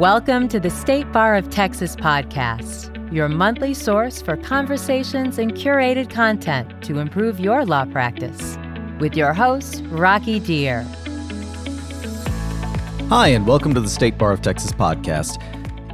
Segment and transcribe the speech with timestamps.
[0.00, 6.08] Welcome to the State Bar of Texas podcast, your monthly source for conversations and curated
[6.08, 8.56] content to improve your law practice.
[8.98, 10.86] With your host, Rocky Dhir.
[13.10, 15.38] Hi, and welcome to the State Bar of Texas podcast.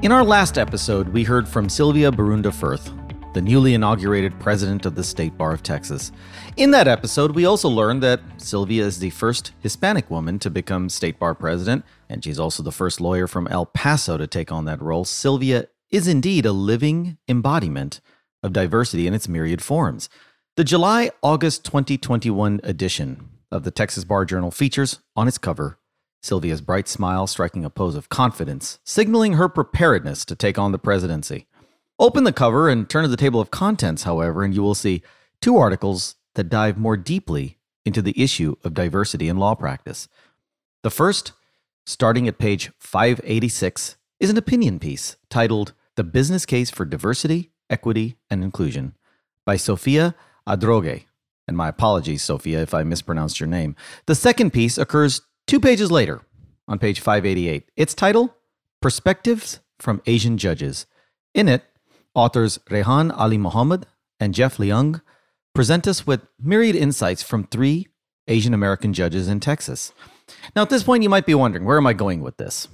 [0.05, 2.93] In our last episode, we heard from Sylvia Borunda Firth,
[3.37, 6.11] the newly inaugurated president of the State Bar of Texas.
[6.57, 10.89] In that episode, we also learned that Sylvia is the first Hispanic woman to become
[10.89, 14.65] State Bar president, and she's also the first lawyer from El Paso to take on
[14.65, 15.05] that role.
[15.05, 18.01] Sylvia is indeed a living embodiment
[18.43, 20.09] of diversity in its myriad forms.
[20.57, 25.79] The July August 2021 edition of the Texas Bar Journal features on its cover
[26.23, 30.79] Sylvia's bright smile striking a pose of confidence, signaling her preparedness to take on the
[30.79, 31.47] presidency.
[31.99, 35.03] Open the cover and turn to the table of contents, however, and you will see
[35.41, 37.57] two articles that dive more deeply
[37.87, 40.09] into the issue of diversity in law practice.
[40.83, 41.33] The first,
[41.87, 48.17] starting at page 586, is an opinion piece titled The Business Case for Diversity, Equity,
[48.29, 48.95] and Inclusion
[49.47, 50.15] by Sofia
[50.47, 51.05] Adrogué.
[51.49, 53.75] And my apologies, Sophia, if I mispronounced your name.
[54.07, 56.23] The second piece occurs two pages later
[56.69, 57.71] on page 588.
[57.77, 58.35] Its title,
[58.83, 60.87] Perspectives from Asian Judges.
[61.33, 61.65] In it,
[62.17, 63.85] Authors Rehan Alimohammad
[64.19, 65.03] and Jeff Leung
[65.55, 67.89] present us with myriad insights from three
[68.27, 69.93] Asian American judges in Texas.
[70.57, 72.69] Now, at this point, you might be wondering, where am I going with this?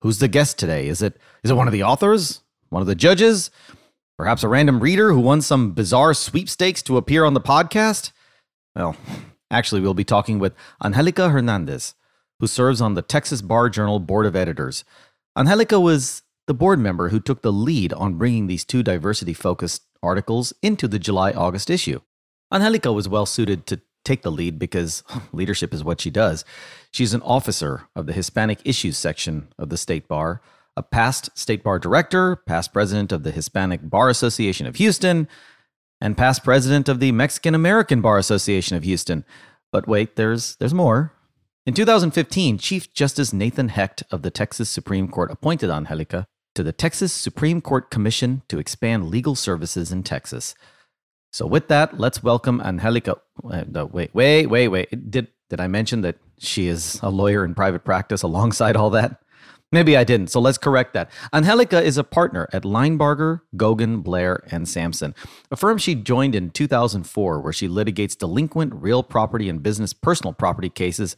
[0.00, 0.88] Who's the guest today?
[0.88, 2.40] Is it is it one of the authors?
[2.70, 3.50] One of the judges?
[4.16, 8.12] Perhaps a random reader who won some bizarre sweepstakes to appear on the podcast?
[8.74, 8.96] Well,
[9.50, 11.94] actually, we'll be talking with Angelica Hernandez,
[12.38, 14.84] who serves on the Texas Bar Journal Board of Editors.
[15.36, 19.82] Angelica was the board member who took the lead on bringing these two diversity focused
[20.02, 22.00] articles into the July August issue.
[22.52, 25.02] Angelica was well suited to take the lead because
[25.32, 26.44] leadership is what she does.
[26.90, 30.40] She's an officer of the Hispanic Issues section of the State Bar,
[30.76, 35.28] a past State Bar director, past president of the Hispanic Bar Association of Houston,
[36.00, 39.24] and past president of the Mexican American Bar Association of Houston.
[39.70, 41.12] But wait, there's there's more.
[41.70, 46.26] In 2015, Chief Justice Nathan Hecht of the Texas Supreme Court appointed Angelica
[46.56, 50.56] to the Texas Supreme Court Commission to expand legal services in Texas.
[51.32, 53.18] So, with that, let's welcome Angelica.
[53.48, 55.10] Uh, wait, wait, wait, wait.
[55.12, 59.20] Did did I mention that she is a lawyer in private practice alongside all that?
[59.72, 60.32] Maybe I didn't.
[60.32, 61.08] So let's correct that.
[61.32, 65.14] Angelica is a partner at Linebarger, Goggan, Blair, and Sampson,
[65.52, 70.32] a firm she joined in 2004, where she litigates delinquent real property and business personal
[70.32, 71.14] property cases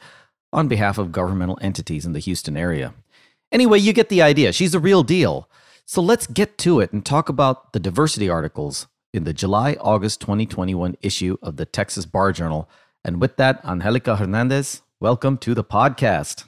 [0.53, 2.95] on behalf of governmental entities in the Houston area.
[3.51, 4.53] Anyway, you get the idea.
[4.53, 5.49] She's a real deal.
[5.85, 10.21] So let's get to it and talk about the diversity articles in the July August
[10.21, 12.69] 2021 issue of the Texas Bar Journal.
[13.05, 16.45] And with that, Angelica Hernandez, welcome to the podcast.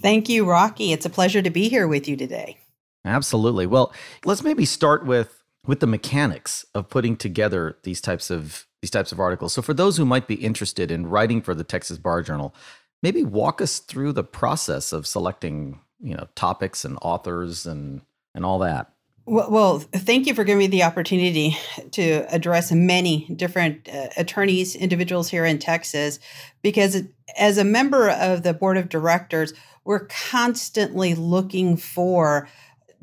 [0.00, 0.92] Thank you, Rocky.
[0.92, 2.58] It's a pleasure to be here with you today.
[3.04, 3.66] Absolutely.
[3.66, 3.92] Well,
[4.24, 5.34] let's maybe start with
[5.66, 9.52] with the mechanics of putting together these types of these types of articles.
[9.52, 12.54] So for those who might be interested in writing for the Texas Bar Journal,
[13.02, 18.02] maybe walk us through the process of selecting you know topics and authors and
[18.34, 18.92] and all that.
[19.26, 21.56] Well, well thank you for giving me the opportunity
[21.92, 26.18] to address many different uh, attorneys individuals here in texas
[26.62, 27.02] because
[27.36, 29.52] as a member of the board of directors
[29.84, 32.48] we're constantly looking for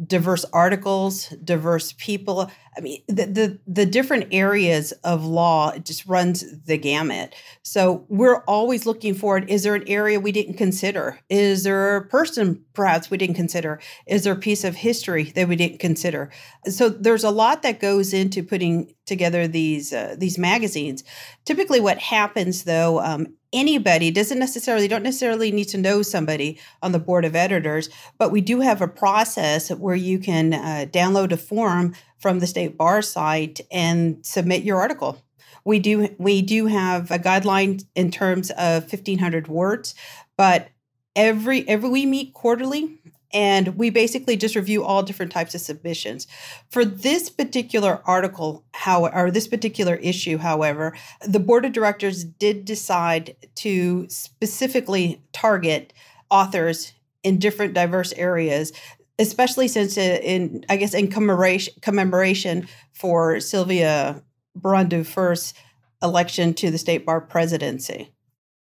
[0.04, 2.52] diverse articles, diverse people.
[2.78, 7.34] I mean, the, the, the different areas of law it just runs the gamut.
[7.64, 9.38] So we're always looking for.
[9.38, 11.20] Is there an area we didn't consider?
[11.30, 13.80] Is there a person perhaps we didn't consider?
[14.06, 16.30] Is there a piece of history that we didn't consider?
[16.68, 21.04] So there's a lot that goes into putting together these uh, these magazines.
[21.46, 26.92] Typically, what happens though, um, anybody doesn't necessarily don't necessarily need to know somebody on
[26.92, 27.90] the board of editors
[28.20, 31.96] but we do have a process where you can uh, download a form
[32.26, 35.22] from the state bar site and submit your article.
[35.64, 39.94] We do we do have a guideline in terms of 1500 words
[40.38, 40.70] but
[41.16, 43.00] every every we meet quarterly
[43.34, 46.28] and we basically just review all different types of submissions.
[46.70, 52.66] For this particular article, how or this particular issue, however, the board of directors did
[52.66, 55.94] decide to specifically target
[56.30, 56.94] authors
[57.24, 58.72] in different diverse areas
[59.18, 64.22] especially since uh, in I guess in commemoration commemoration for Sylvia
[64.62, 65.54] Firth's
[66.02, 68.12] election to the state bar presidency.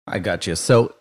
[0.06, 0.56] I got you.
[0.56, 0.94] So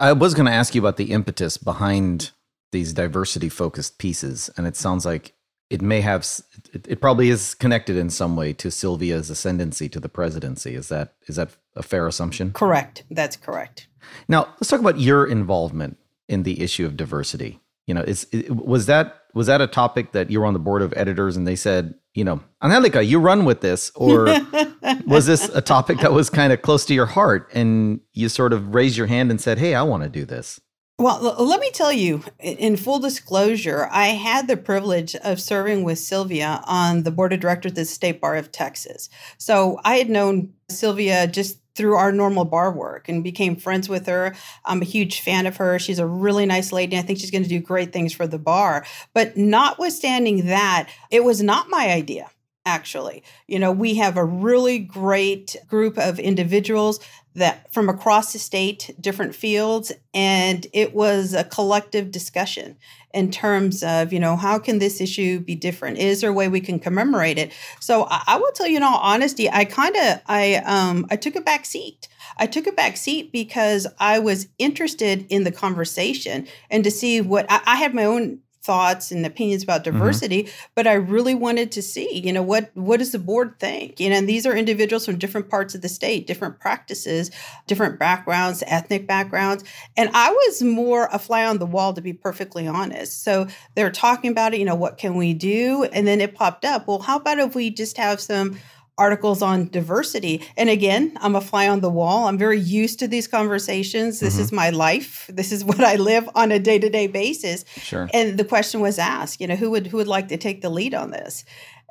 [0.00, 2.32] I was going to ask you about the impetus behind
[2.72, 5.34] these diversity focused pieces and it sounds like
[5.70, 6.26] it may have
[6.74, 10.74] it, it, probably is connected in some way to Sylvia's ascendancy to the presidency.
[10.74, 12.52] Is that is that a fair assumption?
[12.52, 13.04] Correct.
[13.10, 13.88] That's correct.
[14.28, 15.96] Now let's talk about your involvement
[16.28, 17.60] in the issue of diversity.
[17.86, 20.82] You know, is was that was that a topic that you were on the board
[20.82, 24.26] of editors and they said, you know, Angelica, you run with this, or
[25.06, 28.52] was this a topic that was kind of close to your heart and you sort
[28.52, 30.60] of raised your hand and said, hey, I want to do this?
[31.02, 35.98] Well, let me tell you, in full disclosure, I had the privilege of serving with
[35.98, 39.08] Sylvia on the board of directors of the State Bar of Texas.
[39.36, 44.06] So I had known Sylvia just through our normal bar work and became friends with
[44.06, 44.36] her.
[44.64, 45.76] I'm a huge fan of her.
[45.80, 46.96] She's a really nice lady.
[46.96, 48.86] I think she's going to do great things for the bar.
[49.12, 52.30] But notwithstanding that, it was not my idea
[52.64, 53.22] actually.
[53.48, 57.00] You know, we have a really great group of individuals
[57.34, 62.76] that from across the state, different fields, and it was a collective discussion
[63.14, 65.98] in terms of, you know, how can this issue be different?
[65.98, 67.52] Is there a way we can commemorate it?
[67.80, 71.16] So I, I will tell you in all honesty, I kind of I um I
[71.16, 72.08] took a back seat.
[72.38, 77.20] I took a back seat because I was interested in the conversation and to see
[77.20, 79.98] what I, I had my own thoughts and opinions about mm-hmm.
[79.98, 80.66] diversity mm-hmm.
[80.74, 84.08] but i really wanted to see you know what what does the board think you
[84.08, 87.30] know and these are individuals from different parts of the state different practices
[87.66, 89.64] different backgrounds ethnic backgrounds
[89.96, 93.90] and i was more a fly on the wall to be perfectly honest so they're
[93.90, 97.00] talking about it you know what can we do and then it popped up well
[97.00, 98.56] how about if we just have some
[98.98, 100.42] articles on diversity.
[100.56, 102.28] And again, I'm a fly on the wall.
[102.28, 104.20] I'm very used to these conversations.
[104.20, 104.42] This mm-hmm.
[104.42, 105.30] is my life.
[105.32, 107.64] This is what I live on a day-to-day basis.
[107.78, 108.08] Sure.
[108.12, 110.70] And the question was asked, you know, who would who would like to take the
[110.70, 111.44] lead on this?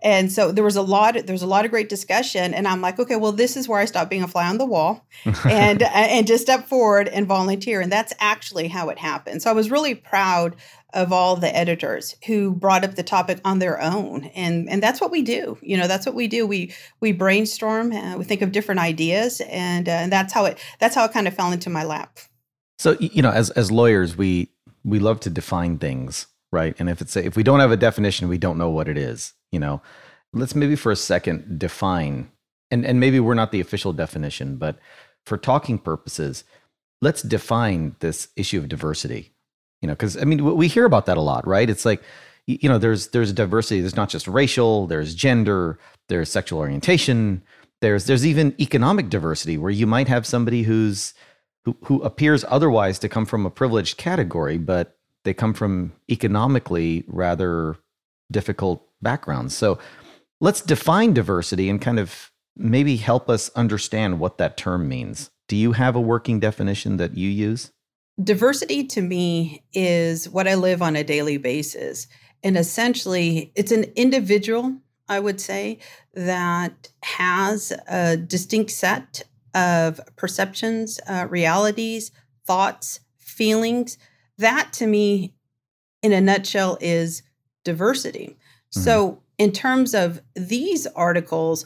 [0.03, 2.81] And so there was a lot there was a lot of great discussion and I'm
[2.81, 5.05] like, okay, well this is where I stop being a fly on the wall
[5.45, 9.41] and and just step forward and volunteer and that's actually how it happened.
[9.43, 10.55] So I was really proud
[10.93, 14.25] of all the editors who brought up the topic on their own.
[14.35, 15.57] And and that's what we do.
[15.61, 16.45] You know that's what we do.
[16.45, 20.59] We we brainstorm uh, we think of different ideas and uh, and that's how it
[20.79, 22.19] that's how it kind of fell into my lap.
[22.79, 24.49] So you know as as lawyers we
[24.83, 26.75] we love to define things right?
[26.79, 28.97] And if it's a, if we don't have a definition we don't know what it
[28.97, 29.81] is you know?
[30.33, 32.31] Let's maybe for a second define
[32.71, 34.79] and and maybe we're not the official definition but
[35.25, 36.43] for talking purposes
[37.01, 39.30] let's define this issue of diversity
[39.81, 41.69] you know because i mean we hear about that a lot right?
[41.69, 42.01] It's like
[42.47, 43.81] you know there's there's diversity.
[43.81, 45.77] There's not just racial there's gender
[46.09, 47.41] there's sexual orientation.
[47.81, 51.13] There's there's even economic diversity where you might have somebody who's
[51.65, 57.03] who, who appears otherwise to come from a privileged category but they come from economically
[57.07, 57.77] rather
[58.31, 59.55] difficult backgrounds.
[59.55, 59.77] So
[60.39, 65.29] let's define diversity and kind of maybe help us understand what that term means.
[65.47, 67.71] Do you have a working definition that you use
[68.23, 72.07] diversity to me is what I live on a daily basis.
[72.43, 74.77] And essentially, it's an individual,
[75.07, 75.79] I would say,
[76.13, 79.23] that has a distinct set
[79.53, 82.11] of perceptions, uh, realities,
[82.45, 83.97] thoughts, feelings.
[84.37, 85.35] That to me,
[86.01, 87.23] in a nutshell, is
[87.63, 88.37] diversity.
[88.75, 88.81] Mm-hmm.
[88.81, 91.65] So, in terms of these articles,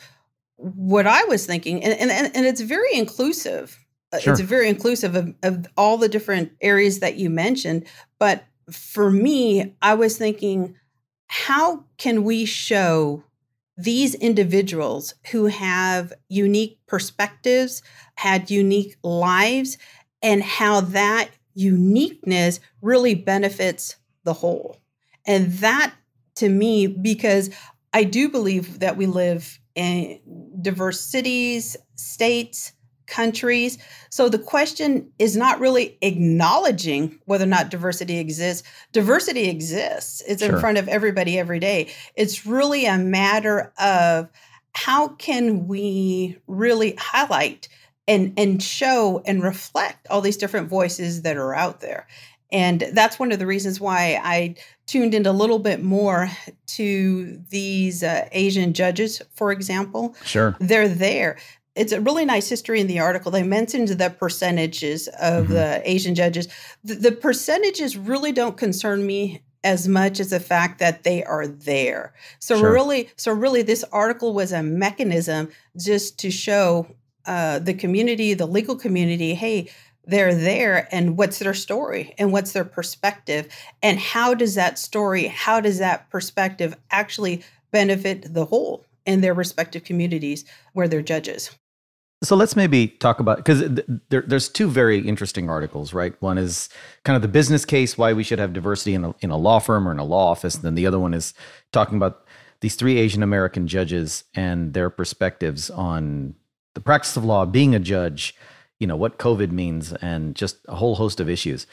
[0.55, 3.84] what I was thinking, and, and, and it's very inclusive
[4.15, 4.33] Uh, sure.
[4.33, 7.85] it's very inclusive of, of all the different areas that you mentioned.
[8.19, 10.75] But for me, I was thinking,
[11.27, 13.23] how can we show
[13.77, 17.81] these individuals who have unique perspectives,
[18.15, 19.77] had unique lives,
[20.21, 24.77] and how that uniqueness really benefits the whole?
[25.27, 25.93] And that
[26.35, 27.49] to me, because
[27.93, 30.19] I do believe that we live in
[30.61, 32.71] diverse cities, states,
[33.07, 33.77] countries.
[34.09, 38.67] So the question is not really acknowledging whether or not diversity exists.
[38.91, 40.55] Diversity exists, it's sure.
[40.55, 41.93] in front of everybody every day.
[42.15, 44.29] It's really a matter of
[44.73, 47.67] how can we really highlight
[48.07, 52.07] and, and show and reflect all these different voices that are out there.
[52.51, 56.29] And that's one of the reasons why I tuned in a little bit more
[56.67, 60.15] to these uh, Asian judges, for example.
[60.23, 60.55] Sure.
[60.59, 61.37] They're there
[61.75, 63.31] it's a really nice history in the article.
[63.31, 65.53] They mentioned the percentages of mm-hmm.
[65.53, 66.47] the Asian judges.
[66.83, 71.47] The, the, percentages really don't concern me as much as the fact that they are
[71.47, 72.13] there.
[72.39, 72.71] So sure.
[72.71, 76.87] really, so really, this article was a mechanism just to show
[77.25, 79.69] uh, the community, the legal community, hey,
[80.07, 83.47] they're there, and what's their story, and what's their perspective,
[83.81, 89.33] and how does that story, how does that perspective actually benefit the whole in their
[89.33, 91.51] respective communities where they're judges.
[92.25, 93.79] So let's maybe talk about because
[94.09, 96.19] there, there's two very interesting articles, right?
[96.21, 96.69] One is
[97.03, 99.59] kind of the business case why we should have diversity in a, in a law
[99.59, 100.55] firm or in a law office.
[100.55, 101.33] And then the other one is
[101.71, 102.25] talking about
[102.61, 106.35] these three Asian American judges and their perspectives on
[106.73, 108.35] the practice of law, being a judge,
[108.79, 111.67] you know, what COVID means, and just a whole host of issues.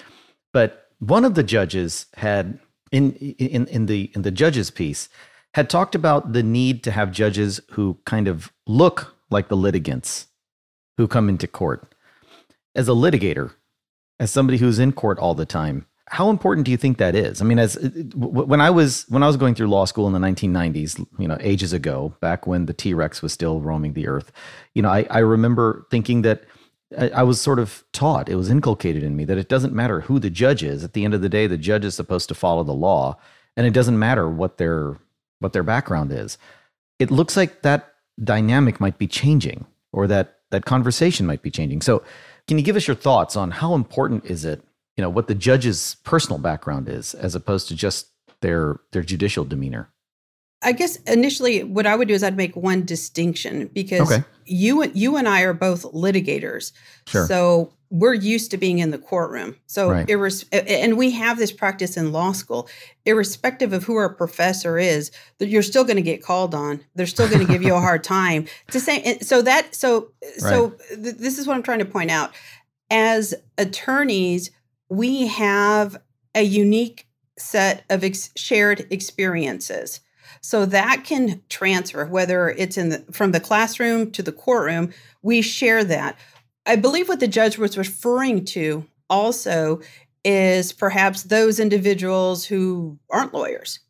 [0.53, 5.09] But one of the judges had in in in the in the judges piece
[5.55, 10.27] had talked about the need to have judges who kind of look like the litigants
[10.97, 11.95] who come into court.
[12.75, 13.53] As a litigator,
[14.19, 17.41] as somebody who's in court all the time, how important do you think that is?
[17.41, 17.75] I mean, as
[18.15, 21.39] when I was when I was going through law school in the 1990s, you know,
[21.41, 24.31] ages ago, back when the T Rex was still roaming the earth,
[24.75, 26.45] you know, I, I remember thinking that
[26.99, 30.03] I, I was sort of taught, it was inculcated in me that it doesn't matter
[30.03, 30.85] who the judge is.
[30.85, 33.17] At the end of the day, the judge is supposed to follow the law,
[33.57, 34.99] and it doesn't matter what their
[35.39, 36.37] what their background is.
[36.99, 41.83] It looks like that dynamic might be changing, or that that conversation might be changing.
[41.83, 42.05] So,
[42.47, 44.63] can you give us your thoughts on how important is it
[44.97, 48.09] you know what the judge's personal background is as opposed to just
[48.41, 49.89] their their judicial demeanor
[50.63, 54.25] i guess initially what i would do is i'd make one distinction because okay.
[54.45, 56.73] you you and i are both litigators
[57.07, 57.27] sure.
[57.27, 60.07] so we're used to being in the courtroom so right.
[60.09, 62.69] irres- and we have this practice in law school
[63.05, 67.07] irrespective of who our professor is that you're still going to get called on they're
[67.07, 71.03] still going to give you a hard time to say so that so so right.
[71.03, 72.33] th- this is what i'm trying to point out
[72.91, 74.51] as attorneys
[74.89, 75.97] we have
[76.35, 77.07] a unique
[77.39, 80.01] set of ex- shared experiences.
[80.43, 85.41] So that can transfer, whether it's in the, from the classroom to the courtroom, we
[85.41, 86.19] share that.
[86.67, 89.81] I believe what the judge was referring to also
[90.25, 93.81] is perhaps those individuals who aren't lawyers.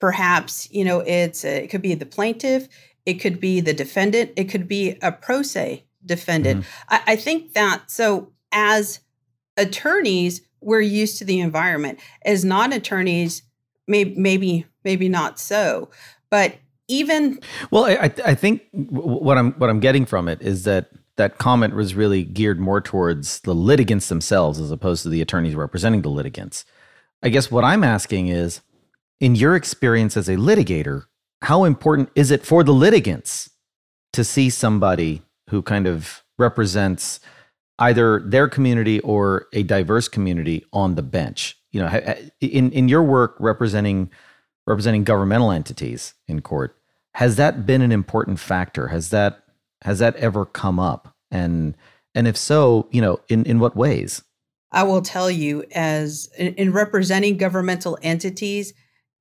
[0.00, 2.68] Perhaps, you know, it's a, it could be the plaintiff,
[3.06, 6.62] it could be the defendant, it could be a pro se defendant.
[6.62, 6.94] Mm-hmm.
[6.94, 9.00] I, I think that so as
[9.56, 12.00] attorneys, we're used to the environment.
[12.24, 13.42] As non-attorneys,
[13.86, 15.90] maybe maybe maybe not so,
[16.30, 16.56] but
[16.88, 17.38] even
[17.70, 21.74] well, I I think what I'm what I'm getting from it is that that comment
[21.74, 26.08] was really geared more towards the litigants themselves as opposed to the attorneys representing the
[26.08, 26.64] litigants.
[27.22, 28.62] I guess what I'm asking is,
[29.20, 31.04] in your experience as a litigator,
[31.42, 33.50] how important is it for the litigants
[34.14, 37.20] to see somebody who kind of represents
[37.78, 41.58] either their community or a diverse community on the bench.
[41.72, 44.10] You know, in in your work representing
[44.70, 46.76] representing governmental entities in court,
[47.14, 48.88] has that been an important factor?
[48.88, 49.42] Has that
[49.82, 51.14] has that ever come up?
[51.30, 51.76] And
[52.14, 54.22] and if so, you know, in in what ways?
[54.72, 58.72] I will tell you, as in, in representing governmental entities,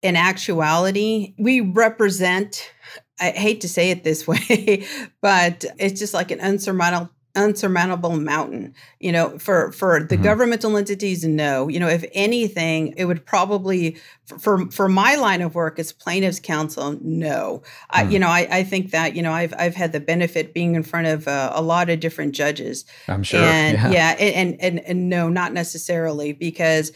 [0.01, 2.71] in actuality, we represent.
[3.19, 4.85] I hate to say it this way,
[5.21, 10.23] but it's just like an unsurmountable unsurmountable mountain you know for for the mm-hmm.
[10.23, 13.95] governmental entities no you know if anything it would probably
[14.39, 17.85] for for my line of work as plaintiffs counsel no mm-hmm.
[17.91, 18.21] I, you mm.
[18.21, 21.05] know I, I think that you know i've i've had the benefit being in front
[21.05, 23.91] of uh, a lot of different judges i'm sure and yeah.
[23.91, 26.91] yeah and, and and no not necessarily because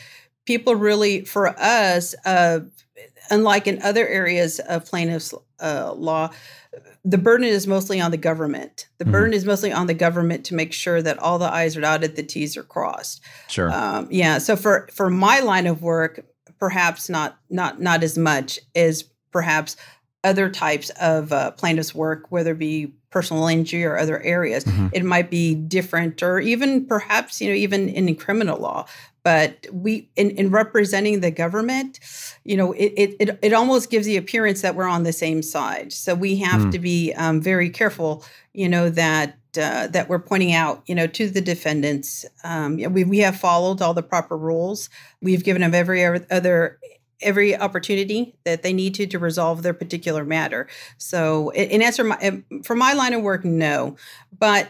[0.46, 2.62] people really for us uh
[3.30, 6.30] unlike in other areas of plaintiffs uh, law
[7.06, 8.88] the burden is mostly on the government.
[8.98, 9.12] The mm-hmm.
[9.12, 12.16] burden is mostly on the government to make sure that all the I's are dotted,
[12.16, 13.22] the T's are crossed.
[13.48, 13.72] Sure.
[13.72, 14.38] Um, yeah.
[14.38, 16.26] So for for my line of work,
[16.60, 19.76] perhaps not not not as much as perhaps
[20.24, 24.64] other types of uh, plaintiffs' work, whether it be personal injury or other areas.
[24.64, 24.88] Mm-hmm.
[24.94, 28.88] It might be different, or even perhaps you know even in criminal law
[29.24, 32.00] but we in, in representing the government
[32.44, 35.92] you know it, it it almost gives the appearance that we're on the same side
[35.92, 36.72] so we have mm.
[36.72, 41.06] to be um, very careful you know that uh, that we're pointing out, you know,
[41.06, 42.26] to the defendants.
[42.44, 44.90] Um, we we have followed all the proper rules.
[45.22, 46.80] We've given them every other
[47.22, 50.68] every opportunity that they need to to resolve their particular matter.
[50.98, 53.96] So, in answer my, for my line of work, no.
[54.38, 54.70] But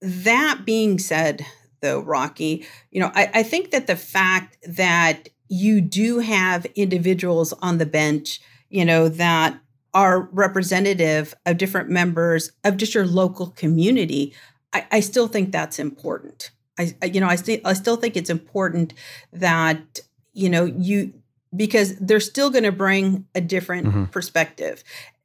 [0.00, 1.44] that being said,
[1.82, 2.66] though, Rocky.
[2.90, 7.86] You know, I, I think that the fact that you do have individuals on the
[7.86, 9.58] bench, you know, that
[9.94, 14.34] are representative of different members of just your local community,
[14.72, 16.50] I, I still think that's important.
[16.78, 18.94] I, you know, I still I still think it's important
[19.32, 20.00] that
[20.32, 21.12] you know you
[21.54, 24.04] because they're still going to bring a different mm-hmm.
[24.06, 24.82] perspective.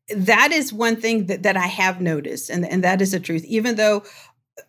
[0.09, 3.43] That is one thing that, that I have noticed, and, and that is the truth.
[3.45, 4.03] Even though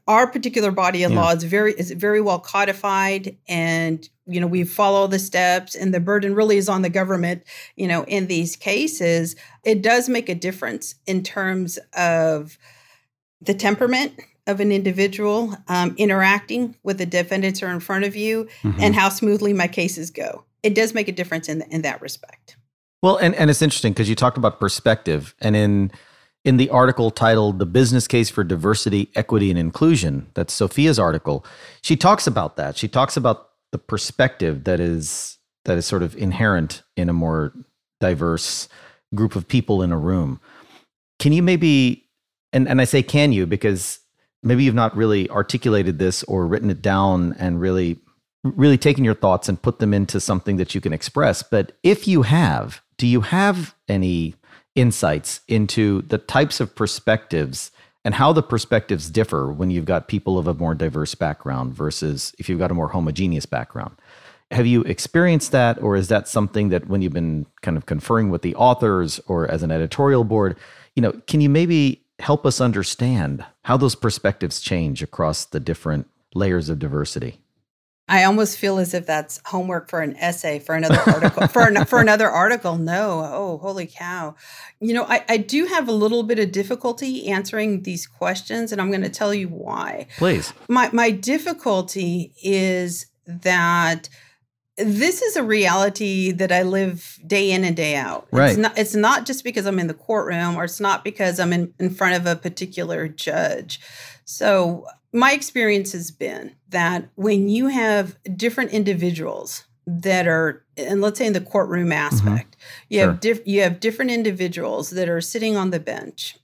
[0.06, 1.20] our particular body of yeah.
[1.20, 5.92] law is very is very well codified and you know we follow the steps and
[5.92, 7.42] the burden really is on the government
[7.76, 12.58] you know in these cases it does make a difference in terms of
[13.40, 14.12] the temperament
[14.46, 18.80] of an individual um, interacting with the defendants are in front of you mm-hmm.
[18.80, 22.56] and how smoothly my cases go it does make a difference in, in that respect
[23.02, 25.90] well and, and it's interesting because you talked about perspective and in
[26.44, 31.44] in the article titled The Business Case for Diversity, Equity, and Inclusion, that's Sophia's article,
[31.82, 32.76] she talks about that.
[32.76, 37.52] She talks about the perspective that is that is sort of inherent in a more
[38.00, 38.68] diverse
[39.14, 40.40] group of people in a room.
[41.18, 42.06] Can you maybe
[42.52, 44.00] and and I say can you because
[44.42, 47.98] maybe you've not really articulated this or written it down and really
[48.44, 52.06] really taken your thoughts and put them into something that you can express, but if
[52.06, 54.34] you have, do you have any
[54.78, 57.72] insights into the types of perspectives
[58.04, 62.32] and how the perspectives differ when you've got people of a more diverse background versus
[62.38, 63.96] if you've got a more homogeneous background.
[64.50, 68.30] Have you experienced that, or is that something that when you've been kind of conferring
[68.30, 70.56] with the authors or as an editorial board,
[70.94, 76.08] you know, can you maybe help us understand how those perspectives change across the different
[76.34, 77.40] layers of diversity?
[78.08, 81.84] I almost feel as if that's homework for an essay for another article for an,
[81.84, 82.76] for another article.
[82.78, 84.34] No, oh, holy cow!
[84.80, 88.80] You know, I, I do have a little bit of difficulty answering these questions, and
[88.80, 90.06] I'm going to tell you why.
[90.16, 90.52] Please.
[90.68, 94.08] My my difficulty is that
[94.78, 98.28] this is a reality that I live day in and day out.
[98.30, 98.50] Right.
[98.50, 101.52] It's not, it's not just because I'm in the courtroom or it's not because I'm
[101.52, 103.80] in, in front of a particular judge.
[104.24, 111.18] So my experience has been that when you have different individuals that are and let's
[111.18, 111.92] say in the courtroom mm-hmm.
[111.92, 112.86] aspect mm-hmm.
[112.90, 113.08] you sure.
[113.08, 116.36] have diff- you have different individuals that are sitting on the bench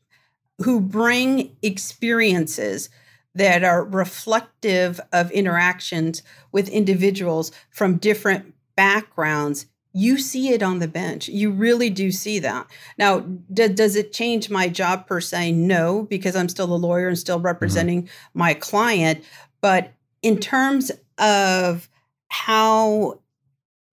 [0.62, 2.88] who bring experiences
[3.34, 10.88] that are reflective of interactions with individuals from different backgrounds you see it on the
[10.88, 11.28] bench.
[11.28, 12.66] You really do see that.
[12.98, 15.52] Now, d- does it change my job per se?
[15.52, 17.46] No, because I'm still a lawyer and still mm-hmm.
[17.46, 18.38] representing mm-hmm.
[18.38, 19.24] my client.
[19.60, 21.88] But in terms of
[22.26, 23.20] how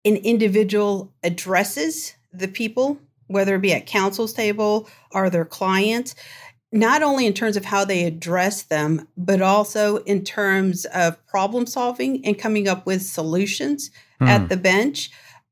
[0.03, 6.15] an individual addresses the people, whether it be at counsel's table or their clients,
[6.71, 11.67] not only in terms of how they address them, but also in terms of problem
[11.67, 14.27] solving and coming up with solutions mm.
[14.27, 15.11] at the bench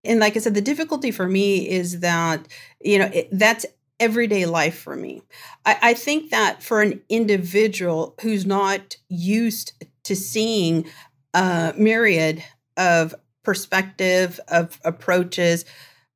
[0.09, 2.47] and like I said, the difficulty for me is that,
[2.81, 3.65] you know, it, that's
[3.99, 5.21] everyday life for me.
[5.65, 10.85] I, I think that for an individual who's not used to seeing
[11.33, 12.43] a myriad
[12.75, 15.63] of perspective, of approaches,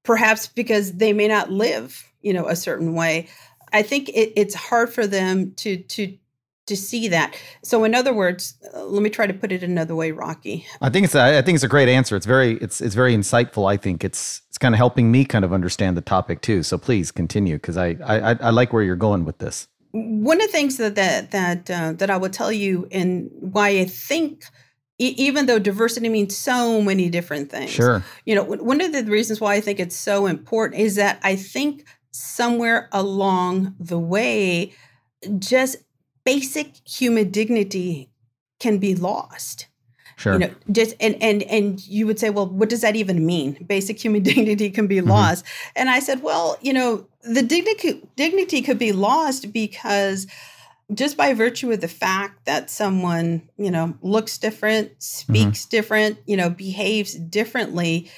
[0.04, 3.28] perhaps because they may not live, you know, a certain way,
[3.72, 6.18] I think it, it's hard for them to to
[6.66, 7.36] to see that.
[7.64, 10.66] So, in other words, uh, let me try to put it another way, Rocky.
[10.82, 12.16] I think it's a, I think it's a great answer.
[12.16, 13.72] It's very it's it's very insightful.
[13.72, 16.64] I think it's it's kind of helping me kind of understand the topic too.
[16.64, 19.68] So please continue because I, I I like where you're going with this.
[19.92, 23.70] One of the things that that that uh, that I would tell you and why
[23.70, 24.46] I think.
[25.00, 28.04] even though diversity means so many different things, sure.
[28.26, 31.36] You know, one of the reasons why I think it's so important is that I
[31.36, 34.72] think somewhere along the way,
[35.40, 35.78] just
[36.26, 38.10] basic human dignity
[38.60, 39.68] can be lost.
[40.16, 40.34] Sure.
[40.34, 43.64] You know, just and and and you would say, well, what does that even mean?
[43.68, 45.10] Basic human dignity can be mm-hmm.
[45.10, 45.46] lost.
[45.76, 50.28] And I said, well, you know, the dignity dignity could be lost because
[50.94, 55.00] just by virtue of the fact that someone, you know, looks different, mm-hmm.
[55.00, 55.70] speaks mm-hmm.
[55.70, 58.12] different, you know, behaves differently,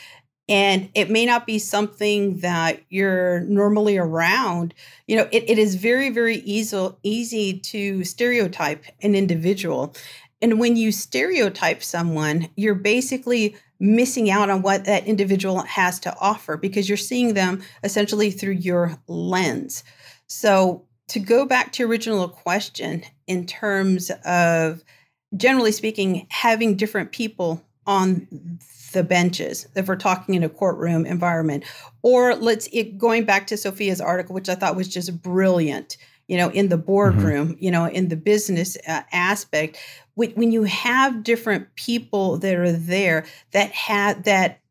[0.48, 4.74] and it may not be something that you're normally around
[5.08, 9.96] you know it, it is very very easy easy to stereotype an individual.
[10.42, 16.16] And when you stereotype someone you're basically missing out on what that individual has to
[16.20, 19.84] offer because you're seeing them essentially through your lens.
[20.28, 24.84] So to go back to your original question in terms of
[25.36, 28.28] generally speaking having different people on
[28.94, 31.64] the benches if we're talking in a courtroom environment
[32.02, 36.38] or let's it, going back to sophia's article which i thought was just brilliant you
[36.38, 37.64] know in the boardroom mm-hmm.
[37.64, 39.78] you know in the business uh, aspect
[40.14, 44.62] when, when you have different people that are there that have that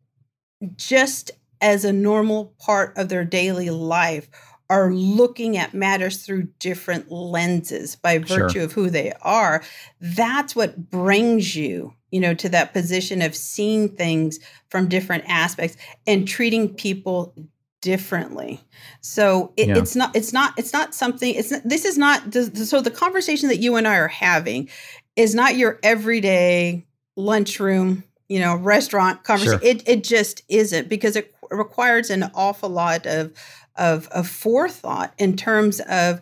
[0.77, 4.29] just as a normal part of their daily life
[4.70, 8.62] are looking at matters through different lenses by virtue sure.
[8.62, 9.62] of who they are
[10.00, 15.77] that's what brings you you know to that position of seeing things from different aspects
[16.07, 17.35] and treating people
[17.81, 18.61] differently
[19.00, 19.77] so it, yeah.
[19.77, 23.59] it's not it's not it's not something it's this is not so the conversation that
[23.59, 24.68] you and i are having
[25.16, 29.68] is not your everyday lunchroom you know restaurant conversation sure.
[29.68, 33.33] it, it just isn't because it requires an awful lot of,
[33.76, 36.20] of of forethought in terms of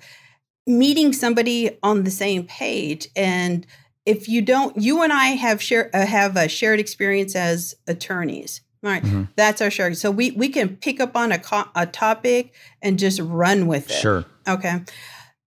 [0.66, 3.66] meeting somebody on the same page and
[4.04, 8.60] if you don't, you and I have share uh, have a shared experience as attorneys.
[8.82, 9.24] Right, mm-hmm.
[9.36, 9.94] that's our sharing.
[9.94, 13.90] So we we can pick up on a co- a topic and just run with
[13.90, 13.94] it.
[13.94, 14.24] Sure.
[14.48, 14.82] Okay,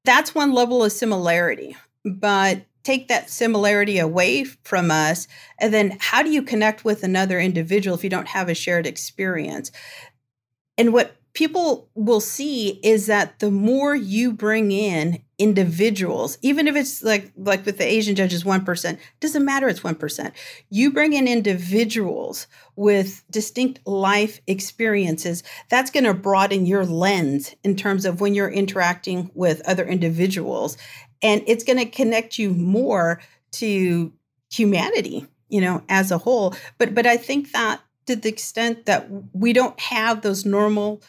[0.06, 1.76] that's one level of similarity.
[2.06, 7.40] But take that similarity away from us and then how do you connect with another
[7.40, 9.72] individual if you don't have a shared experience
[10.78, 16.76] and what people will see is that the more you bring in individuals even if
[16.76, 20.32] it's like like with the asian judges 1% doesn't matter it's 1%
[20.70, 27.76] you bring in individuals with distinct life experiences that's going to broaden your lens in
[27.76, 30.78] terms of when you're interacting with other individuals
[31.22, 33.22] and it's going to connect you more
[33.52, 34.14] to
[34.50, 36.56] humanity you know as a whole.
[36.78, 41.02] But but i think that to the extent that we don't have those normal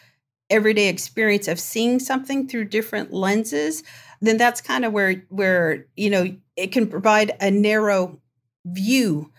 [0.49, 3.83] everyday experience of seeing something through different lenses
[4.21, 8.19] then that's kind of where where you know it can provide a narrow
[8.65, 9.31] view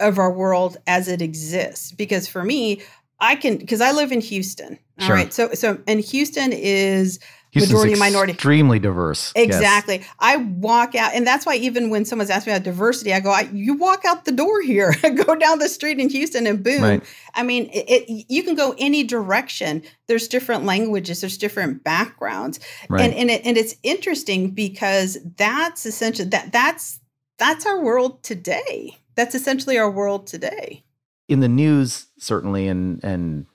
[0.00, 1.92] of our world as it exists.
[1.92, 2.82] Because for me
[3.20, 5.32] i can because i live in houston all right.
[5.32, 5.48] Sure.
[5.50, 7.18] so so and houston is
[7.52, 9.32] Houston's majority minority extremely diverse.
[9.34, 9.46] Yes.
[9.46, 10.02] Exactly.
[10.18, 13.30] I walk out, and that's why even when someone's asked me about diversity, I go,
[13.30, 16.82] I, "You walk out the door here, go down the street in Houston, and boom."
[16.82, 17.02] Right.
[17.34, 19.82] I mean, it, it, you can go any direction.
[20.06, 21.20] There's different languages.
[21.22, 23.02] There's different backgrounds, Right.
[23.02, 27.00] and and, it, and it's interesting because that's essentially that that's
[27.38, 28.98] that's our world today.
[29.14, 30.84] That's essentially our world today.
[31.28, 33.46] in the news certainly and and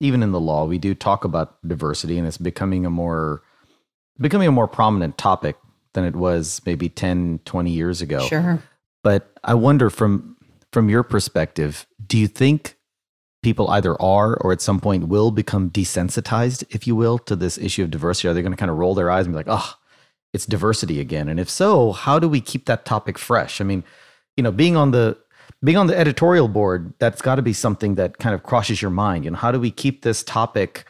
[0.00, 3.42] even in the law we do talk about diversity and it's becoming a more
[4.20, 5.56] becoming a more prominent topic
[5.94, 8.20] than it was maybe 10 20 years ago.
[8.26, 8.62] Sure.
[9.02, 10.36] but i wonder from
[10.72, 12.76] from your perspective do you think
[13.42, 17.56] people either are or at some point will become desensitized if you will to this
[17.56, 18.28] issue of diversity?
[18.28, 19.74] Are they going to kind of roll their eyes and be like oh
[20.34, 21.28] it's diversity again.
[21.28, 23.60] And if so how do we keep that topic fresh?
[23.60, 23.84] I mean
[24.36, 25.16] you know being on the
[25.62, 28.90] being on the editorial board that's got to be something that kind of crosses your
[28.90, 30.84] mind you know how do we keep this topic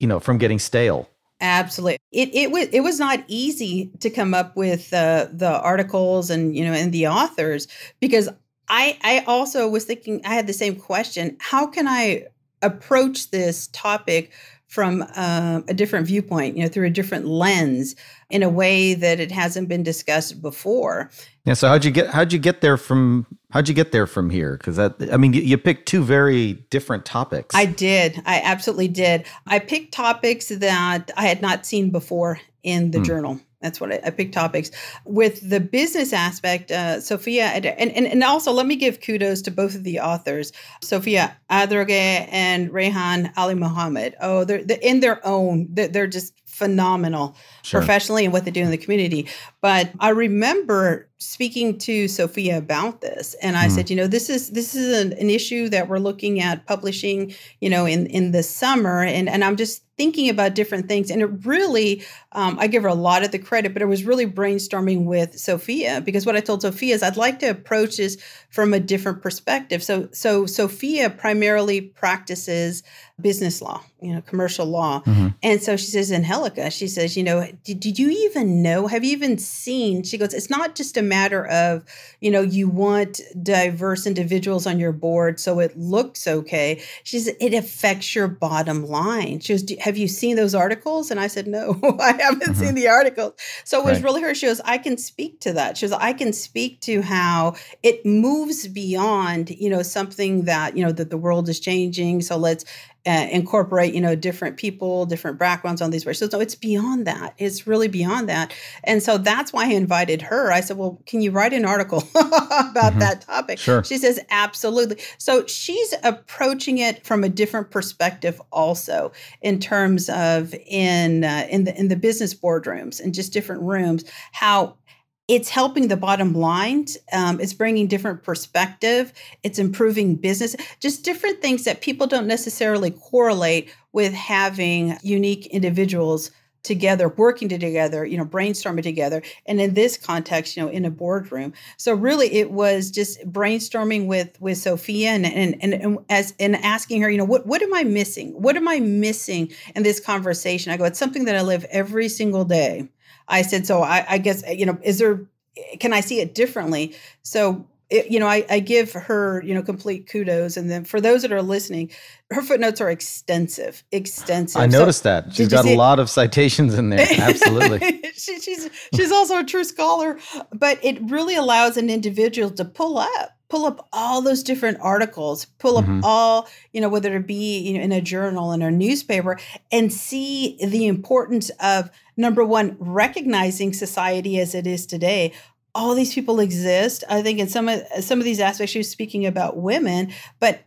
[0.00, 1.08] you know from getting stale
[1.40, 1.98] Absolutely.
[2.12, 6.56] It it was it was not easy to come up with uh, the articles and
[6.56, 7.68] you know and the authors
[8.00, 8.28] because
[8.68, 11.36] I I also was thinking I had the same question.
[11.40, 12.26] How can I
[12.62, 14.32] approach this topic
[14.74, 17.94] from uh, a different viewpoint, you know, through a different lens
[18.28, 21.10] in a way that it hasn't been discussed before?
[21.46, 24.30] yeah so how'd you get how'd you get there from how'd you get there from
[24.30, 28.20] here because that i mean you, picked two very different topics I did.
[28.24, 29.26] I absolutely did.
[29.46, 33.04] I picked topics that I had not seen before in the Hmm.
[33.04, 33.40] journal.
[33.64, 34.70] That's what I, I picked topics.
[35.06, 39.50] With the business aspect, uh, Sophia, and, and, and also let me give kudos to
[39.50, 44.12] both of the authors, Sophia Adrogué and Rehan Alimohammad.
[44.20, 47.80] Oh, they're, they're in their own, they're, they're just phenomenal Sure.
[47.80, 49.26] professionally and what they do in the community.
[49.62, 53.74] But I remember speaking to Sophia about this, and I Hmm.
[53.74, 57.34] said, you know, this is this is an, an issue that we're looking at publishing,
[57.62, 61.22] you know, in in the summer, and and I'm just thinking about different things, and
[61.22, 64.26] it really, um, I give her a lot of the credit, but it was really
[64.26, 68.18] brainstorming with Sophia because what I told Sophia is I'd like to approach this
[68.50, 69.82] from a different perspective.
[69.82, 72.82] So so Sophia primarily practices
[73.20, 75.00] business law, you know, commercial law.
[75.06, 75.34] Mhm.
[75.42, 78.86] And so she says, Angelica, she says, you know, did, did you even know?
[78.86, 80.02] Have you even seen?
[80.02, 81.84] She goes, it's not just a matter of,
[82.20, 86.82] you know, you want diverse individuals on your board so it looks okay.
[87.04, 89.40] She says, it affects your bottom line.
[89.40, 91.10] She goes, "Do- have you seen those articles?
[91.10, 92.54] And I said, no, I haven't uh-huh.
[92.54, 93.34] seen the articles.
[93.64, 94.04] So it was Right.
[94.04, 94.34] really her.
[94.34, 95.76] She goes, I can speak to that.
[95.76, 100.84] She goes, I can speak to how it moves beyond, you know, something that, you
[100.84, 102.22] know, that the world is changing.
[102.22, 102.64] So let's
[103.06, 106.04] uh, incorporate, you know, different people, different backgrounds on these.
[106.04, 107.34] So, so it's beyond that.
[107.36, 108.54] It's really beyond that.
[108.82, 110.50] And so that's why I invited her.
[110.50, 113.00] I said, well, can you write an article about Mhm.
[113.00, 113.58] that topic?
[113.58, 113.84] Sure.
[113.84, 114.96] She says, absolutely.
[115.18, 119.12] So she's approaching it from a different perspective also
[119.42, 124.04] in terms of in uh, in the in the business boardrooms and just different rooms,
[124.32, 124.76] how
[125.26, 126.86] it's helping the bottom line.
[127.12, 129.12] Um, it's bringing different perspective.
[129.42, 130.54] It's improving business.
[130.80, 136.30] Just different things that people don't necessarily correlate with having unique individuals
[136.62, 139.22] together, working together, you know, brainstorming together.
[139.46, 141.52] And in this context, you know, in a boardroom.
[141.76, 146.56] So really, it was just brainstorming with with Sophia and and and, and as and
[146.56, 148.30] asking her, you know, what what am I missing?
[148.30, 150.72] What am I missing in this conversation?
[150.72, 152.88] I go, it's something that I live every single day.
[153.28, 155.20] I said, so I, I guess eh, you know, is there?
[155.56, 156.94] Eh, can I see it differently?
[157.22, 157.66] So.
[157.90, 160.56] It, you know, I, I give her, you know, complete kudos.
[160.56, 161.90] And then for those that are listening,
[162.30, 164.58] her footnotes are extensive, extensive.
[164.58, 165.76] i So- noticed that she's got a it?
[165.76, 170.18] lot of citations in there absolutely she, she's she's also a true scholar,
[170.52, 175.44] but it really allows an individual to pull up, pull up all those different articles,
[175.60, 176.00] pull up Mhm.
[176.02, 179.38] all you know, whether it be you know in a journal in a newspaper,
[179.70, 185.32] and see the importance of number one recognizing society as it is today.
[185.76, 187.02] all these people exist.
[187.08, 190.60] I think in some of some of these aspects, you're speaking about women, but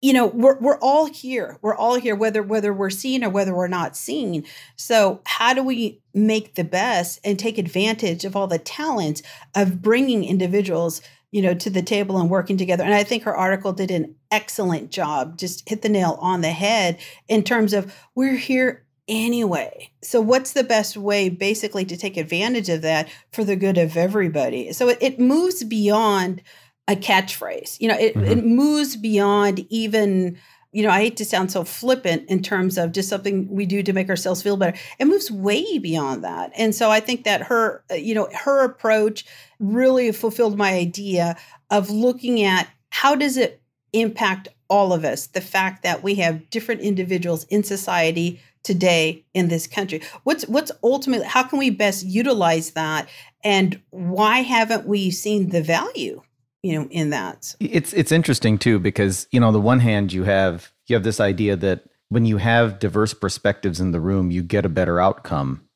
[0.00, 3.54] you know we're, we're all here we're all here whether whether we're seen or whether
[3.54, 4.44] we're not seen
[4.74, 9.22] so how do we make the best and take advantage of all the talents
[9.54, 13.36] of bringing individuals you know to the table and working together and i think her
[13.36, 17.92] article did an excellent job just hit the nail on the head in terms of
[18.14, 19.90] we're here anyway.
[20.02, 23.96] So, what's the best way basically to take advantage of that for the good of
[23.96, 24.72] everybody?
[24.72, 26.42] So, it, it moves beyond
[26.88, 27.80] a catchphrase.
[27.80, 28.30] You know, it, mm-hmm.
[28.30, 30.38] it moves beyond even
[30.72, 33.82] you know, I hate to sound so flippant in terms of just something we do
[33.82, 34.76] to make ourselves feel better.
[34.98, 36.50] It moves way beyond that.
[36.56, 39.26] And so I think that her, uh, you know, her approach
[39.60, 41.36] really fulfilled my idea
[41.70, 45.26] of looking at how does it impact all of us?
[45.26, 50.00] The fact that we have different individuals in society today in this country.
[50.22, 53.08] What's what's ultimately how can we best utilize that
[53.44, 56.22] and why haven't we seen the value,
[56.62, 57.54] you know, in that?
[57.60, 61.04] It's it's interesting too because, you know, on the one hand you have you have
[61.04, 65.00] this idea that when you have diverse perspectives in the room, you get a better
[65.00, 65.66] outcome.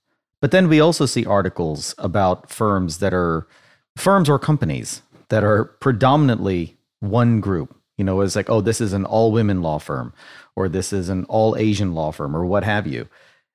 [0.40, 3.48] But then we also see articles about firms that are
[3.96, 7.74] firms or companies that are predominantly one group.
[7.96, 10.12] You know, it's like, oh, this is an all women law firm
[10.54, 13.08] or this is an all Asian law firm or what have you.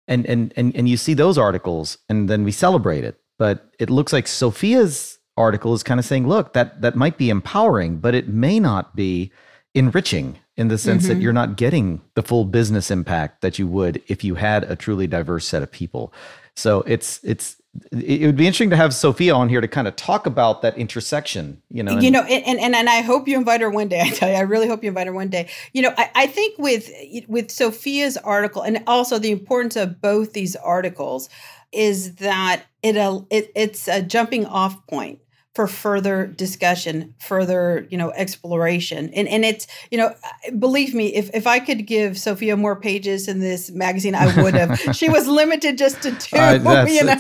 [0.08, 3.20] And, and, and, and you see those articles and then we celebrate it.
[3.38, 7.30] But it looks like Sophia's article is kind of saying, look, that, that might be
[7.30, 9.32] empowering, but it may not be
[9.74, 11.14] enriching in the sense mm-hmm.
[11.14, 14.76] that you're not getting the full business impact that you would if you had a
[14.76, 16.14] truly diverse set of people.
[16.56, 17.58] So it's it's
[17.92, 20.78] it would be interesting to have Sophia on here to kind of talk about that
[20.78, 21.94] intersection, you know.
[21.94, 24.02] And, you know, and, and and I hope you invite her one day.
[24.06, 25.50] I tell you, I really hope you invite her one day.
[25.72, 26.92] You know, I, I think with
[27.30, 31.30] with Sophia's article and also the importance of both these articles
[31.72, 32.98] is that it,
[33.30, 35.20] it it's a jumping off point
[35.54, 40.14] for further discussion further you know exploration and and it's you know
[40.60, 44.54] believe me if if i could give sophia more pages in this magazine i would
[44.54, 47.16] have she was limited just to two uh, you know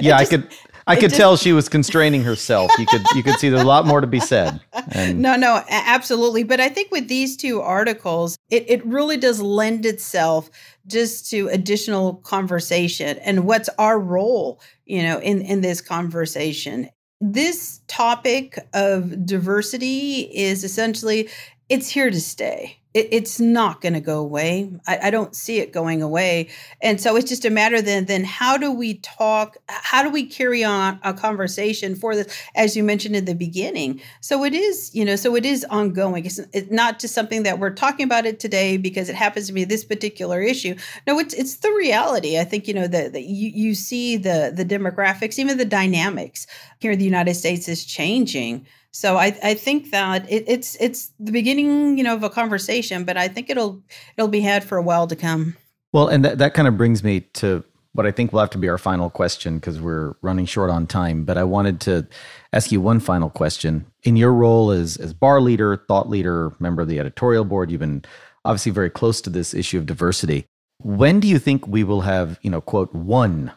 [0.00, 0.48] yeah just, i could
[0.86, 2.70] I could just, tell she was constraining herself.
[2.76, 4.60] You could you could see there's a lot more to be said.
[4.90, 6.42] And no, no, absolutely.
[6.42, 10.50] But I think with these two articles, it, it really does lend itself
[10.88, 16.90] just to additional conversation and what's our role, you know, in in this conversation
[17.22, 21.28] this topic of diversity is essentially
[21.68, 24.70] it's here to stay it, it's not going to go away.
[24.86, 26.48] I, I, don't see it going away.
[26.80, 29.56] And so it's just a matter then then how do we talk?
[29.68, 32.34] How do we carry on a conversation for this?
[32.54, 36.26] As you mentioned in the beginning, so it is you know so it is ongoing.
[36.26, 39.52] It's, it's not just something that we're talking about it today because it happens to
[39.52, 40.74] be this particular issue.
[41.06, 42.38] No, it's it's the reality.
[42.38, 46.46] I think you know that you you see the the demographics, even the dynamics
[46.78, 48.66] here in the United States is changing.
[48.92, 53.04] So I, I think that it, it's it's the beginning, you know, of a conversation,
[53.04, 53.82] but I think it'll
[54.16, 55.56] it'll be had for a while to come.
[55.92, 58.58] Well, and that, that kind of brings me to what I think will have to
[58.58, 61.24] be our final question because we're running short on time.
[61.24, 62.06] But I wanted to
[62.52, 63.86] ask you one final question.
[64.02, 67.80] In your role as as bar leader, thought leader, member of the editorial board, you've
[67.80, 68.04] been
[68.44, 70.44] obviously very close to this issue of diversity.
[70.78, 73.52] When do you think we will have, you know, quote, one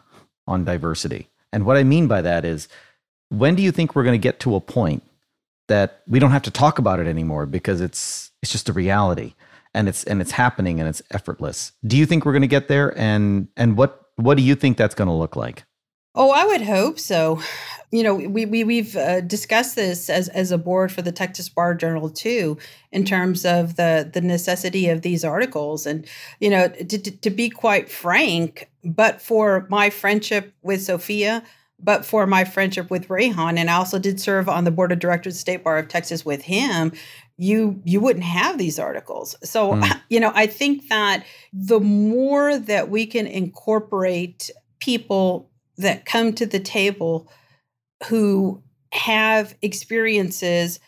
[0.46, 1.28] on diversity?
[1.52, 2.68] And what I mean by that is
[3.28, 5.02] when do you think we're going to get to a point
[5.68, 9.34] that we don't have to talk about it anymore because it's it's just a reality
[9.74, 11.72] and it's and it's happening and it's effortless.
[11.86, 14.76] Do you think we're going to get there and and what what do you think
[14.76, 15.64] that's going to look like?
[16.14, 17.42] Oh, I would hope so.
[17.92, 21.50] You know, we, we we've uh, discussed this as as a board for the Texas
[21.50, 22.56] Bar Journal too,
[22.90, 26.06] in terms of the the necessity of these articles, and
[26.40, 31.44] you know, to, to, to be quite frank, but for my friendship with Sophia,
[31.78, 34.98] but for my friendship with Rehan, and I also did serve on the board of
[34.98, 36.92] directors of the State Bar of Texas with him,
[37.36, 39.36] you you wouldn't have these articles.
[39.44, 40.00] So mm.
[40.08, 46.46] you know, I think that the more that we can incorporate people that come to
[46.46, 47.30] the table
[48.08, 48.62] who
[48.92, 50.80] have experiences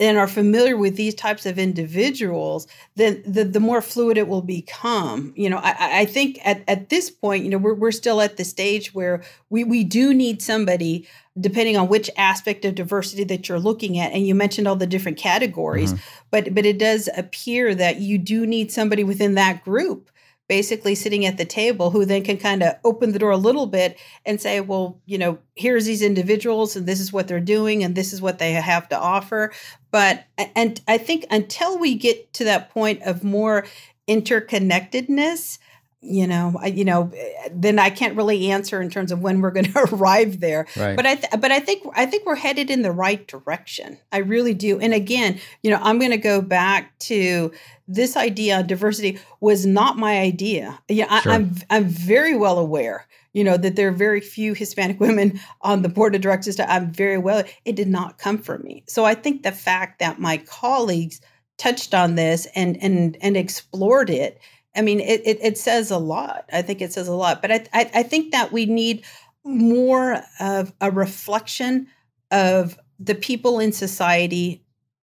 [0.00, 4.42] and are familiar with these types of individuals, then the, the more fluid it will
[4.42, 5.32] become.
[5.36, 8.36] You know, I, I think at, at this point, you know, we're, we're still at
[8.36, 11.06] the stage where we, we do need somebody,
[11.38, 14.10] depending on which aspect of diversity that you're looking at.
[14.12, 16.24] And you mentioned all the different categories, mm-hmm.
[16.30, 20.10] but but it does appear that you do need somebody within that group
[20.48, 23.66] basically sitting at the table who then can kind of open the door a little
[23.66, 27.82] bit and say well you know here's these individuals and this is what they're doing
[27.82, 29.52] and this is what they have to offer.
[29.90, 33.66] But and i think until we get to that point of more
[34.08, 35.58] interconnectedness
[36.04, 37.10] you know, I, you know,
[37.50, 40.66] then I can't really answer in terms of when we're going to arrive there.
[40.76, 40.96] Right.
[40.96, 43.98] But I, th- but I think, I think we're headed in the right direction.
[44.12, 44.78] I really do.
[44.78, 47.52] And again, you know, I'm going to go back to
[47.88, 50.78] this idea diversity was not my idea.
[50.88, 51.32] Yeah, Sure.
[51.32, 53.06] I, I'm, I'm very well aware.
[53.32, 56.58] You know that there are very few Hispanic women on the board of directors.
[56.60, 57.42] I'm very well.
[57.64, 58.84] It did not come from me.
[58.86, 61.20] So I think the fact that my colleagues
[61.58, 64.40] touched on this and and and explored it
[64.76, 66.48] I mean, it, it, it says a lot.
[66.52, 67.40] I think it says a lot.
[67.40, 69.04] But I, I, I think that we need
[69.44, 71.86] more of a reflection
[72.30, 74.64] of the people in society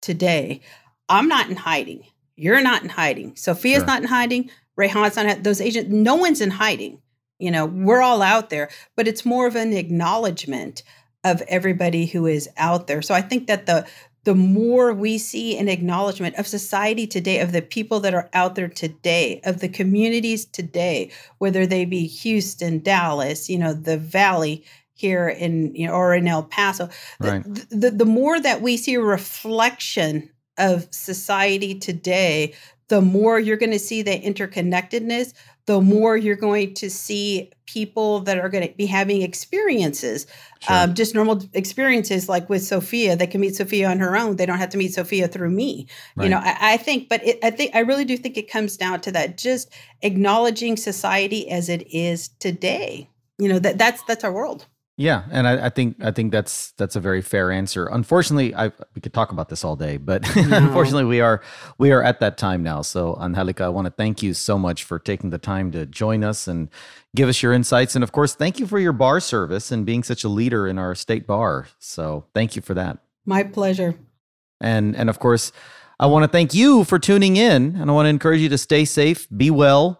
[0.01, 0.61] today.
[1.07, 2.03] I'm not in hiding.
[2.35, 3.35] You're not in hiding.
[3.35, 3.85] Sophia's Sure.
[3.85, 4.49] not in hiding.
[4.75, 5.25] Rehan's not.
[5.25, 5.89] Hiding those agents.
[5.89, 7.01] No one's in hiding.
[7.39, 8.69] You know, we're all out there.
[8.95, 10.83] But it's more of an acknowledgement
[11.23, 13.01] of everybody who is out there.
[13.01, 13.85] So I think that the
[14.25, 18.55] the more we see an acknowledgement of society today, of the people that are out
[18.55, 24.65] there today, of the communities today, whether they be Houston, Dallas, you know, the Valley
[24.93, 27.43] here in, you know, or in El Paso, the- Right.
[27.43, 32.53] the, the, the more that we see a reflection of society today,
[32.87, 35.33] the more you're going to see the interconnectedness,
[35.65, 40.27] the more you're going to see people that are going to be having experiences
[40.61, 40.75] Sure.
[40.77, 43.15] um, just normal experiences like with Sophia.
[43.15, 44.35] They can meet Sophia on her own.
[44.35, 45.87] They don't have to meet Sophia through me.
[46.15, 46.23] Right.
[46.25, 48.77] You know, I, I think, but it, I think I really do think it comes
[48.77, 53.09] down to that, just acknowledging society as it is today.
[53.37, 54.65] You know that that's that's our world.
[54.97, 57.87] Yeah, and I, I think I think that's that's a very fair answer.
[57.87, 61.41] Unfortunately, I we could talk about this all day, but unfortunately, we are
[61.77, 62.81] we are at that time now.
[62.81, 66.23] So, Angelica, I want to thank you so much for taking the time to join
[66.23, 66.69] us and
[67.13, 70.01] give us your insights, and of course, thank you for your bar service and being
[70.01, 71.67] such a leader in our state bar.
[71.77, 72.99] So, thank you for that.
[73.25, 73.95] My pleasure.
[74.61, 75.51] And and of course,
[75.99, 78.57] I want to thank you for tuning in, and I want to encourage you to
[78.57, 79.99] stay safe, be well.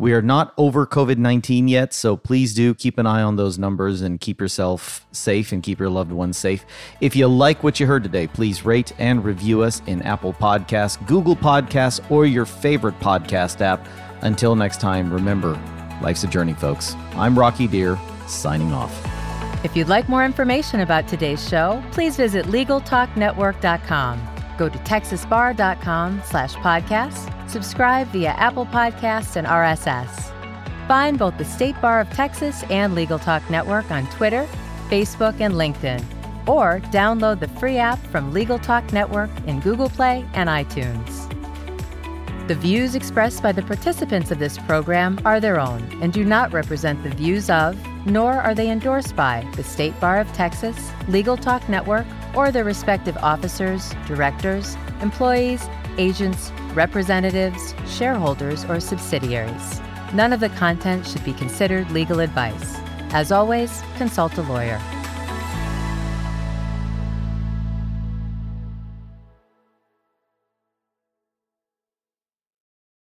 [0.00, 3.58] We are not over COVID 19 yet, so please do keep an eye on those
[3.58, 6.64] numbers and keep yourself safe and keep your loved ones safe.
[7.02, 11.06] If you like what you heard today, please rate and review us in Apple Podcasts,
[11.06, 13.86] Google Podcasts, or your favorite podcast app.
[14.22, 15.60] Until next time, remember,
[16.00, 16.94] life's a journey, folks.
[17.12, 19.06] I'm Rocky Dhir, signing off.
[19.66, 24.28] If you'd like more information about today's show, please visit LegalTalkNetwork.com.
[24.56, 30.08] Go to TexasBar.com slash podcast, subscribe via Apple Podcasts and RSS.
[30.86, 34.46] Find both the State Bar of Texas and Legal Talk Network on Twitter,
[34.88, 36.02] Facebook, and LinkedIn.
[36.48, 41.26] Or download the free app from Legal Talk Network in Google Play and iTunes.
[42.48, 46.52] The views expressed by the participants of this program are their own and do not
[46.52, 51.36] represent the views of, nor are they endorsed by, the State Bar of Texas, Legal
[51.36, 59.80] Talk Network, or their respective officers, directors, employees, agents, representatives, shareholders, or subsidiaries.
[60.12, 62.76] None of the content should be considered legal advice.
[63.12, 64.80] As always, consult a lawyer.